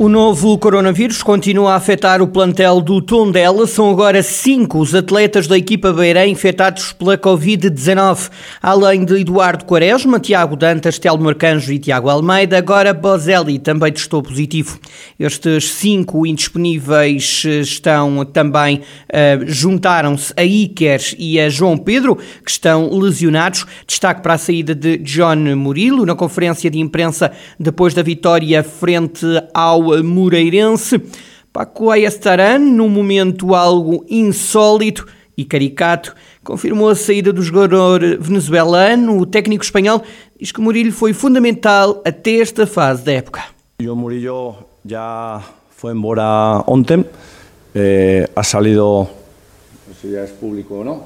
[0.00, 3.66] O novo coronavírus continua a afetar o plantel do Tondela.
[3.66, 8.30] São agora cinco os atletas da equipa beirã infectados pela Covid-19.
[8.62, 14.22] Além de Eduardo Quaresma, Tiago Dantas, Telmo Arcanjo e Tiago Almeida, agora Bozelli também testou
[14.22, 14.78] positivo.
[15.18, 22.88] Estes cinco indisponíveis estão também, uh, juntaram-se a Iker e a João Pedro, que estão
[22.96, 23.66] lesionados.
[23.84, 29.26] Destaque para a saída de John Murilo na conferência de imprensa depois da vitória frente
[29.52, 31.00] ao Moreirense.
[31.52, 35.06] Paco Ayestaran, num momento algo insólito
[35.36, 39.18] e caricato, confirmou a saída do jogador venezuelano.
[39.18, 40.02] O técnico espanhol
[40.38, 43.42] diz que Murillo foi fundamental até esta fase da época.
[43.80, 47.04] O Murillo já foi embora ontem,
[47.74, 49.08] eh, ha salido,
[49.86, 51.04] no sé si ya es público o no,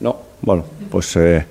[0.00, 1.44] no, bueno, pues eh,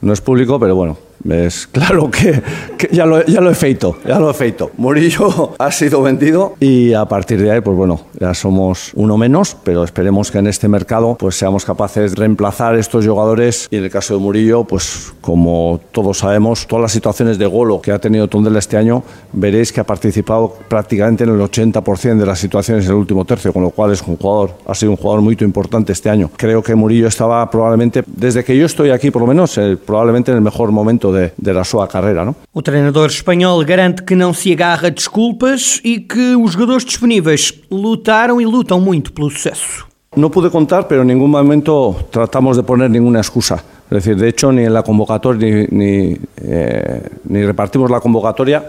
[0.00, 0.96] no es público, pero bueno,
[1.28, 2.42] Es claro que,
[2.90, 4.70] ya, lo, ya, lo, he feito, ya lo he feito.
[4.76, 9.56] Murillo ha sido vendido y a partir de ahí, pues bueno, ya somos uno menos,
[9.62, 13.84] pero esperemos que en este mercado pues seamos capaces de reemplazar estos jugadores y en
[13.84, 17.98] el caso de Murillo, pues como todos sabemos, todas las situaciones de golo que ha
[17.98, 22.84] tenido Tondela este año, veréis que ha participado prácticamente en el 80% de las situaciones
[22.86, 25.36] en el último tercio, con lo cual es un jugador, ha sido un jugador muy
[25.40, 26.30] importante este año.
[26.36, 30.30] Creo que Murillo estaba probablemente, desde que yo estoy aquí por lo menos, eh, probablemente
[30.30, 32.24] en el mejor momento de, de la sua carreira.
[32.24, 32.34] Não?
[32.52, 37.52] O treinador espanhol garante que não se agarra a desculpas e que os jogadores disponíveis
[37.70, 39.86] lutaram e lutam muito pelo sucesso.
[40.14, 43.64] No pude contar, pero en ningún momento tratamos de poner ninguna excusa.
[43.90, 48.62] Es decir, de hecho, ni en la convocatoria ni, ni, eh, ni repartimos la convocatoria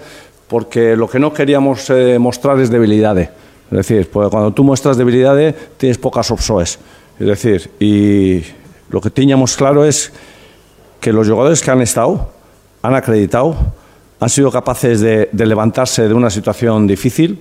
[0.48, 3.30] porque lo que no queríamos eh, mostrar es debilidades.
[3.72, 6.78] Es decir, porque cuando tú muestras debilidades tienes pocas opciones.
[7.20, 8.44] Es decir, y
[8.90, 10.12] lo que teníamos claro es
[11.00, 12.33] que los jugadores que han estado
[12.84, 13.56] han acreditado,
[14.20, 17.40] han sido capaces de, levantarse de una situación difícil,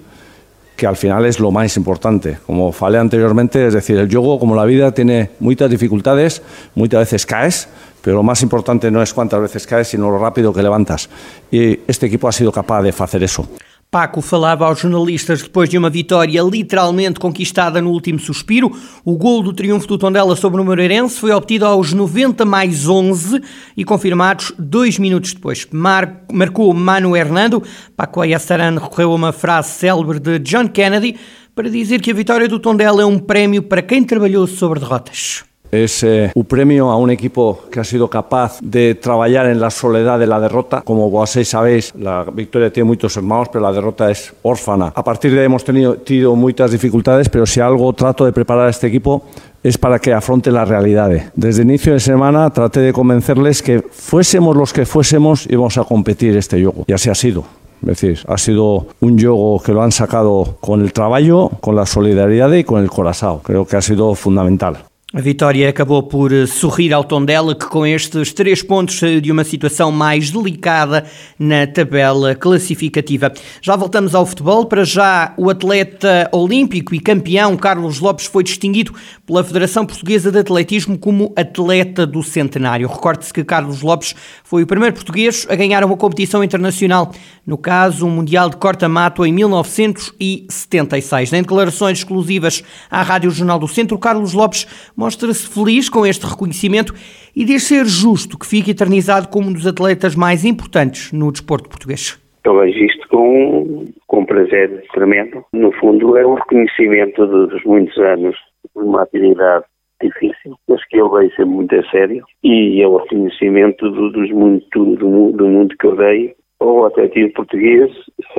[0.77, 2.39] que al final es lo más importante.
[2.47, 6.43] Como falé anteriormente, es decir, el juego, como la vida, tiene muchas dificultades,
[6.75, 7.69] muchas veces caes,
[8.01, 11.09] pero lo más importante no es cuántas veces caes, sino lo rápido que levantas.
[11.51, 13.47] Y este equipo ha sido capaz de hacer eso.
[13.93, 18.75] Paco falava aos jornalistas depois de uma vitória literalmente conquistada no último suspiro.
[19.05, 23.43] O gol do triunfo do Tondela sobre o Moreirense foi obtido aos 90 mais 11
[23.77, 25.69] e confirmados dois minutos depois.
[25.71, 27.63] Mar marcou Mano Hernando.
[27.95, 31.17] Paco Ayastaran recorreu a uma frase célebre de John Kennedy
[31.55, 35.45] para dizer que a vitória do Tondela é um prémio para quem trabalhou sobre derrotas.
[35.73, 39.71] Es eh, un premio a un equipo que ha sido capaz de trabajar en la
[39.71, 40.83] soledad de la derrota.
[40.83, 44.93] Como vosotros sabéis, la victoria tiene muchos hermanos, pero la derrota es órfana.
[44.95, 48.67] A partir de ahí hemos tenido, tenido muchas dificultades, pero si algo trato de preparar
[48.67, 49.23] a este equipo
[49.63, 51.31] es para que afronte las realidades.
[51.35, 56.37] Desde inicio de semana traté de convencerles que fuésemos los que fuésemos íbamos a competir
[56.37, 56.85] este juego.
[56.87, 57.45] Y así ha sido.
[57.81, 61.87] Es decir, ha sido un juego que lo han sacado con el trabajo, con la
[61.87, 63.39] solidaridad y con el corazón.
[63.43, 64.92] Creo que ha sido fundamental.
[65.15, 69.31] A vitória acabou por eh, sorrir ao Tondela, que com estes três pontos saiu de
[69.31, 71.05] uma situação mais delicada
[71.39, 73.31] na tabela classificativa.
[73.61, 74.65] Já voltamos ao futebol.
[74.65, 78.95] Para já, o atleta olímpico e campeão Carlos Lopes foi distinguido
[79.27, 82.89] pela Federação Portuguesa de Atletismo como atleta do centenário.
[82.89, 87.13] Recorde-se que Carlos Lopes foi o primeiro português a ganhar uma competição internacional,
[87.47, 91.35] no caso, um Mundial de Corta-Mato em 1976.
[91.35, 94.67] Em declarações exclusivas à Rádio Jornal do Centro, Carlos Lopes
[95.03, 96.95] mostra-se feliz com este reconhecimento
[97.35, 101.69] e diz ser justo que fique eternizado como um dos atletas mais importantes no desporto
[101.69, 102.23] português.
[102.45, 105.45] Eu vejo isto com, com prazer tremendo.
[105.53, 108.37] No fundo, é um reconhecimento dos muitos anos
[108.77, 109.65] de uma atividade
[110.01, 114.85] difícil, mas que eu vejo muito a sério, e é o reconhecimento do, dos muito,
[114.97, 117.91] do, do mundo que eu dei ao atletismo português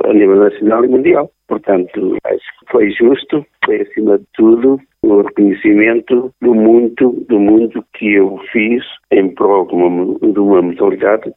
[0.02, 1.30] a nível nacional e mundial.
[1.46, 7.84] Portanto, acho que foi justo, foi acima de tudo o reconhecimento do muito do mundo
[7.94, 11.32] que eu fiz em prol de uma, de uma modalidade.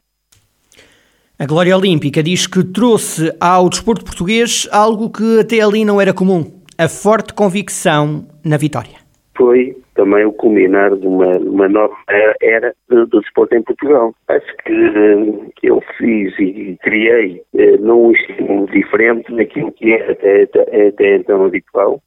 [1.38, 6.12] A Glória Olímpica diz que trouxe ao desporto português algo que até ali não era
[6.12, 6.44] comum:
[6.76, 8.96] a forte convicção na vitória.
[9.36, 11.92] Foi também o culminar de uma, uma nova
[12.40, 14.14] era do, do, desporto em Portugal.
[14.28, 20.42] Acho que uh, eu fiz e criei uh, num estímulo diferente daquilo que era até,
[20.44, 22.00] até, até então habitual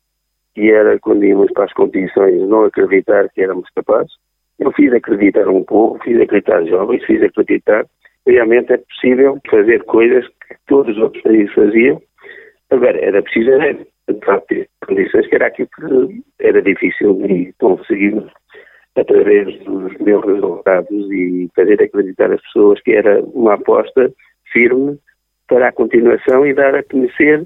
[0.55, 4.11] que era quando íamos para as competições não acreditar que éramos capazes.
[4.57, 7.85] Eu fiz acreditar um pouco, fiz acreditar jovens, fiz acreditar
[8.25, 12.01] realmente é possível fazer coisas que todos os outros países faziam.
[12.69, 13.51] Agora, era preciso,
[14.19, 18.31] facto, ter condições que era aquilo que era difícil e conseguimos
[18.95, 24.11] através dos meus resultados e fazer acreditar as pessoas que era uma aposta
[24.51, 24.99] firme
[25.47, 27.45] para a continuação e dar a conhecer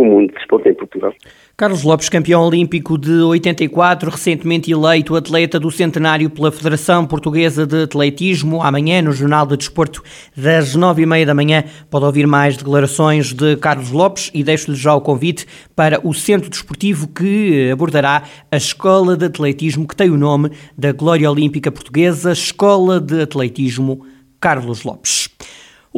[0.00, 1.12] o mundo de desporto em Portugal.
[1.56, 7.84] Carlos Lopes, campeão olímpico de 84, recentemente eleito atleta do centenário pela Federação Portuguesa de
[7.84, 10.02] Atletismo, amanhã no Jornal de Desporto
[10.36, 11.64] das nove e meia da manhã.
[11.90, 16.50] Pode ouvir mais declarações de Carlos Lopes e deixo-lhe já o convite para o Centro
[16.50, 22.32] Desportivo que abordará a Escola de Atletismo que tem o nome da Glória Olímpica Portuguesa,
[22.32, 24.04] Escola de Atletismo
[24.38, 25.30] Carlos Lopes.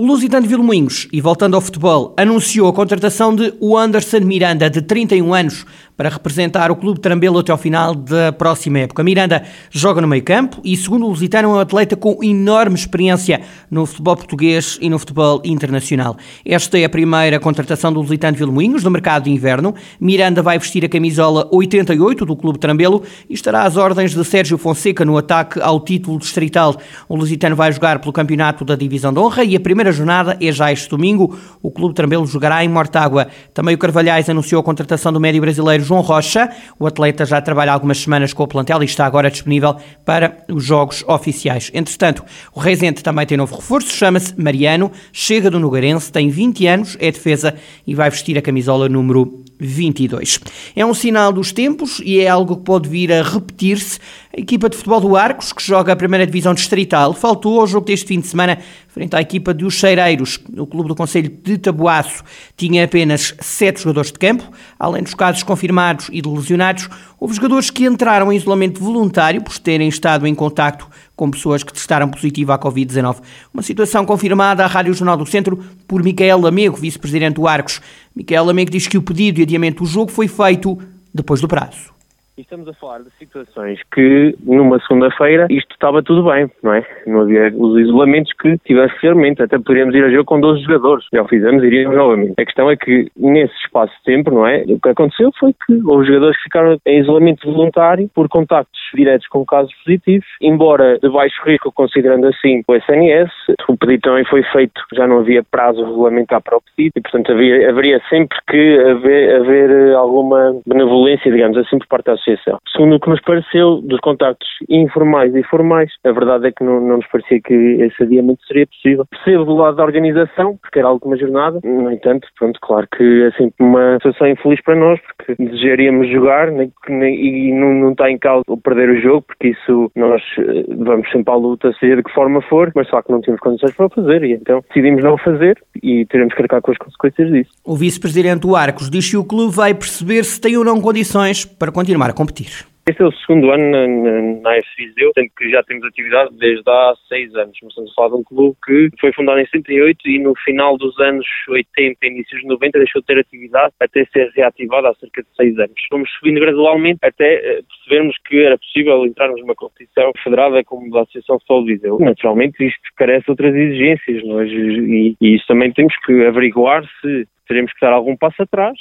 [0.00, 5.34] O Lusitano Vilmoinhos, e voltando ao futebol, anunciou a contratação de Anderson Miranda, de 31
[5.34, 5.66] anos,
[5.98, 9.02] para representar o Clube Trambelo até ao final da próxima época.
[9.02, 13.40] Miranda joga no meio campo e, segundo o Lusitano, é um atleta com enorme experiência
[13.68, 16.16] no futebol português e no futebol internacional.
[16.46, 19.74] Esta é a primeira contratação do Lusitano Vilmoinhos no mercado de inverno.
[20.00, 24.56] Miranda vai vestir a camisola 88 do Clube Trambelo e estará às ordens de Sérgio
[24.56, 26.76] Fonseca no ataque ao título distrital.
[27.08, 30.52] O Lusitano vai jogar pelo campeonato da Divisão de Honra e a primeira jornada é
[30.52, 31.36] já este domingo.
[31.60, 33.26] O Clube Trambelo jogará em Mortágua.
[33.52, 36.50] Também o Carvalhais anunciou a contratação do médio brasileiro João Rocha.
[36.78, 40.62] O atleta já trabalha algumas semanas com o plantel e está agora disponível para os
[40.62, 41.70] jogos oficiais.
[41.72, 42.22] Entretanto,
[42.54, 47.10] o Reisente também tem novo reforço, chama-se Mariano, chega do Nogarense, tem 20 anos, é
[47.10, 47.54] defesa
[47.86, 50.40] e vai vestir a camisola número 22.
[50.76, 53.98] É um sinal dos tempos e é algo que pode vir a repetir-se.
[54.36, 57.86] A equipa de futebol do Arcos, que joga a primeira divisão distrital, faltou ao jogo
[57.86, 58.58] deste fim de semana
[58.88, 60.38] frente à equipa dos Cheireiros.
[60.56, 62.22] O clube do Conselho de Tabuaço
[62.56, 65.77] tinha apenas sete jogadores de campo, além dos casos confirmados
[66.10, 66.88] e de lesionados.
[67.18, 71.72] Houve jogadores que entraram em isolamento voluntário por terem estado em contacto com pessoas que
[71.72, 73.16] testaram positivo à Covid-19.
[73.52, 77.80] Uma situação confirmada à Rádio Jornal do Centro por Micael Lamego, vice-presidente do Arcos.
[78.14, 80.78] Micael Lamego diz que o pedido de adiamento do jogo foi feito
[81.12, 81.97] depois do prazo.
[82.38, 86.86] Estamos a falar de situações que, numa segunda-feira, isto estava tudo bem, não é?
[87.04, 89.42] Não havia os isolamentos que tivesse anteriormente.
[89.42, 91.04] Até poderíamos ir a jogo com 12 jogadores.
[91.12, 92.34] Já o fizemos, iríamos novamente.
[92.38, 94.62] A questão é que, nesse espaço de tempo, não é?
[94.68, 99.26] O que aconteceu foi que houve jogadores que ficaram em isolamento voluntário por contactos diretos
[99.26, 103.32] com casos positivos, embora de baixo risco, considerando assim o SNS.
[103.68, 107.32] O pedido também foi feito, já não havia prazo regulamentar para o pedido e, portanto,
[107.32, 112.58] havia, haveria sempre que haver, haver alguma benevolência, digamos assim, por parte da associação.
[112.70, 116.80] Segundo o que nos pareceu, dos contactos informais e formais, a verdade é que não,
[116.80, 119.04] não nos parecia que esse adiamento seria possível.
[119.10, 123.30] Percebo do lado da organização, porque era alguma jornada, no entanto, pronto, claro que é
[123.32, 128.10] sempre uma situação infeliz para nós, porque desejaríamos jogar nem, nem, e não, não está
[128.10, 131.96] em causa o perder o jogo, porque isso nós eh, vamos sempre à luta, seja
[131.96, 135.02] de que forma for, mas só que não tínhamos condições para fazer e então decidimos
[135.02, 137.50] não fazer e teremos que arcar com as consequências disso.
[137.64, 141.44] O vice-presidente do Arcos diz que o clube vai perceber se tem ou não condições
[141.44, 142.66] para continuar a competir.
[142.88, 147.32] Este é o segundo ano na, AFC Viseu, que já temos atividade desde há seis
[147.34, 147.56] anos.
[147.60, 150.98] Começamos a falar de um clube que foi fundado em 78 e no final dos
[150.98, 155.28] anos 80, inícios de 90, deixou de ter atividade até ser reativado há cerca de
[155.36, 155.74] seis anos.
[155.90, 161.02] Fomos subindo gradualmente até eh, percebermos que era possível entrarmos numa competição federada como da
[161.02, 161.98] Associação Futebol de Viseu.
[162.00, 164.44] Naturalmente isto carece de outras exigências é?
[164.46, 168.78] e, e isso também temos que averiguar se teremos que dar algum passo atrás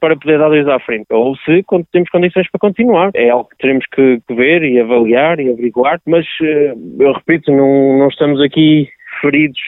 [0.00, 3.10] para poder dar dois à frente, ou se temos condições para continuar.
[3.14, 7.98] É algo que teremos que, ver e avaliar e averiguar, mas eh, eu repito, não,
[7.98, 8.88] não estamos aqui
[9.20, 9.60] feridos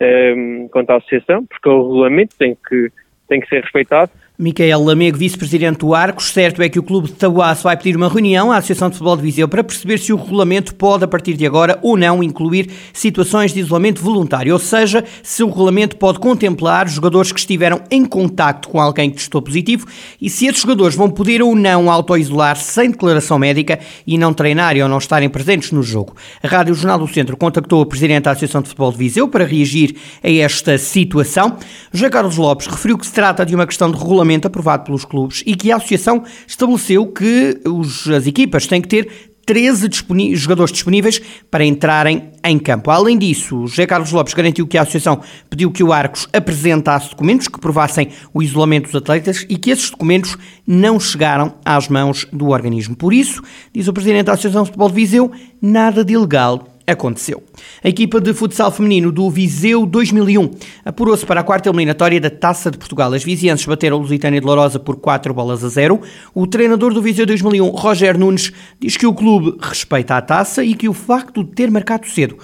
[0.00, 2.90] um, ehm, quanto à associação, porque o regulamento tem que,
[3.28, 7.14] tem que ser respeitado Micael Lamego, vice-presidente do Arcos, certo é que o clube de
[7.14, 10.16] Tabuaço vai pedir uma reunião à Associação de Futebol de Viseu para perceber se o
[10.16, 15.04] regulamento pode, a partir de agora, ou não incluir situações de isolamento voluntário, ou seja,
[15.24, 19.88] se o regulamento pode contemplar jogadores que estiveram em contacto com alguém que testou positivo
[20.22, 24.84] e se esses jogadores vão poder ou não auto-isolar sem declaração médica e não treinarem
[24.84, 26.14] ou não estarem presentes no jogo.
[26.40, 29.44] A Rádio Jornal do Centro contactou o presidente da Associação de Futebol de Viseu para
[29.44, 31.56] reagir a esta situação.
[31.92, 35.04] José Carlos Lopes referiu que se trata de uma questão de regulamento regulamento aprovado pelos
[35.04, 39.88] clubes e que a Associação estabeleceu que os, as equipas têm que ter 13
[40.34, 42.90] jogadores disponíveis para entrarem em campo.
[42.90, 47.48] Além disso, José Carlos Lopes garantiu que a Associação pediu que o Arcos apresentasse documentos
[47.48, 52.48] que provassem o isolamento dos atletas e que esses documentos não chegaram às mãos do
[52.48, 52.94] organismo.
[52.94, 53.42] Por isso,
[53.72, 55.32] diz o Presidente da Associação de Futebol de Viseu,
[55.62, 57.42] nada de ilegal aconteceu.
[57.84, 60.50] A equipa de futsal feminino do Viseu 2001
[60.84, 63.12] apurou-se para a quarta eliminatória da Taça de Portugal.
[63.12, 66.00] As vizienses bateram o Lusitânia de Lourosa por 4 bolas a 0.
[66.34, 70.74] O treinador do Viseu 2001, Roger Nunes, diz que o clube respeita a taça e
[70.74, 72.38] que o facto de ter marcado cedo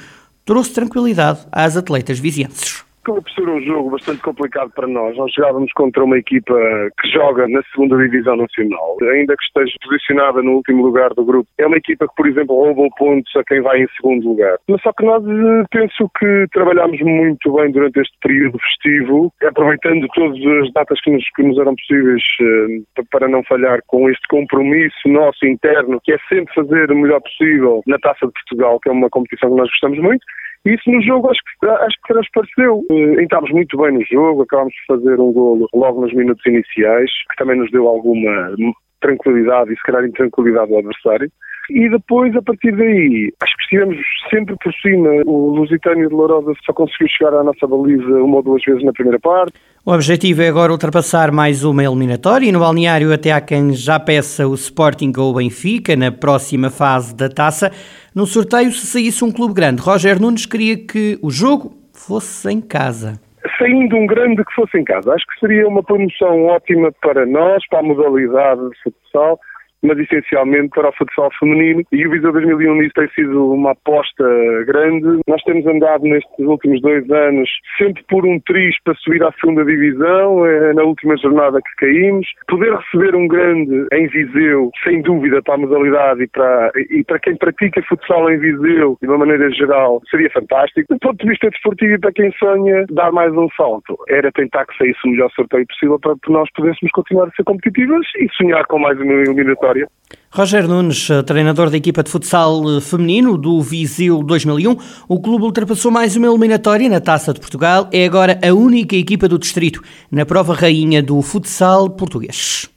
[0.44, 5.16] trouxe tranquilidade às atletas vizienses acabou por ser um jogo bastante complicado para nós.
[5.16, 6.54] Nós jogávamos contra uma equipa
[7.00, 11.48] que joga na segunda divisão nacional, ainda que esteja posicionada no último lugar do grupo.
[11.58, 14.56] É uma equipa que, por exemplo, rouba pontos a quem vai em segundo lugar.
[14.68, 20.06] Mas só que nós eh, penso que trabalhámos muito bem durante este período festivo, aproveitando
[20.14, 24.26] todas as datas que nos, que nos eram possíveis eh, para não falhar com este
[24.28, 28.88] compromisso nosso interno, que é sempre fazer o melhor possível na Taça de Portugal, que
[28.88, 30.24] é uma competição que nós gostamos muito.
[30.64, 32.84] Isso no jogo acho que, acho que transpareceu.
[32.90, 37.10] Uh, entramos muito bem no jogo, acabámos de fazer um golo logo nos minutos iniciais,
[37.30, 38.54] que também nos deu alguma
[39.00, 41.30] tranquilidade e se calhar intranquilidade ao adversário.
[41.70, 43.96] E depois, a partir daí, acho que estivemos
[44.28, 45.08] sempre por cima.
[45.24, 48.92] O Lusitânio de Lourosa só conseguiu chegar à nossa baliza uma ou duas vezes na
[48.92, 49.54] primeira parte.
[49.86, 53.98] O objetivo é agora ultrapassar mais uma eliminatória e no balneário até há quem já
[53.98, 57.70] peça o Sporting ou o Benfica na próxima fase da taça.
[58.14, 62.60] No sorteio, se saísse um clube grande, Roger Nunes queria que o jogo fosse em
[62.60, 63.20] casa
[63.58, 65.12] saindo um grande que fosse em casa.
[65.12, 69.38] Acho que seria uma promoção ótima para nós, para a modalidade de futsal
[69.84, 71.82] mas essencialmente para o futsal feminino.
[71.92, 74.24] E o Viseu 2001 nisso tem sido uma aposta
[74.66, 75.20] grande.
[75.28, 77.48] Nós temos andado nestes últimos dois anos
[77.78, 82.26] sempre por um triz para subir à segunda divisão, é na última jornada que caímos.
[82.48, 87.18] Poder receber um grande em Viseu, sem dúvida, para a modalidade e para, e para
[87.18, 90.94] quem pratica futsal em Viseu, de uma maneira geral, seria fantástico.
[90.94, 94.64] Do ponto de vista desportivo e para quem sonha dar mais um salto, era tentar
[94.66, 98.64] que saísse o melhor sorteio possível para nós pudéssemos continuar a ser competitivas e sonhar
[98.66, 99.88] com mais uma eliminatória vitória.
[100.30, 104.76] Roger Nunes, eh, treinador da equipa de futsal eh, feminino do Viseu 2001,
[105.08, 109.28] o clube ultrapassou mais uma eliminatória na Taça de Portugal, é agora a única equipa
[109.28, 112.73] do distrito na prova rainha do futsal português.